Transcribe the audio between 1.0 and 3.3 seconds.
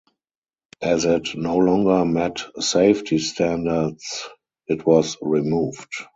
it no longer met safety